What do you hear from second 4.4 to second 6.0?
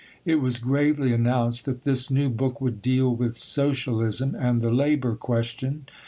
the labour question.